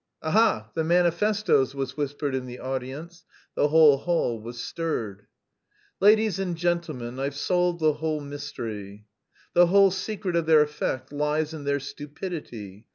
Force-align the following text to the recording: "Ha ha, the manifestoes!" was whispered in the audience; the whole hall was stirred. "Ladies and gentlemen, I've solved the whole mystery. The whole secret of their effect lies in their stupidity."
"Ha 0.23 0.31
ha, 0.31 0.71
the 0.73 0.83
manifestoes!" 0.83 1.75
was 1.75 1.95
whispered 1.95 2.33
in 2.33 2.47
the 2.47 2.57
audience; 2.57 3.23
the 3.53 3.67
whole 3.67 3.97
hall 3.97 4.41
was 4.41 4.59
stirred. 4.59 5.27
"Ladies 5.99 6.39
and 6.39 6.55
gentlemen, 6.57 7.19
I've 7.19 7.35
solved 7.35 7.79
the 7.81 7.93
whole 7.93 8.19
mystery. 8.19 9.05
The 9.53 9.67
whole 9.67 9.91
secret 9.91 10.35
of 10.35 10.47
their 10.47 10.63
effect 10.63 11.11
lies 11.13 11.53
in 11.53 11.65
their 11.65 11.79
stupidity." 11.79 12.87